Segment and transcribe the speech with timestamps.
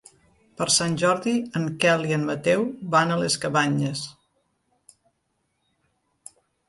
[0.59, 2.65] Per Sant Jordi en Quel i en Mateu
[2.95, 4.05] van a les Cabanyes.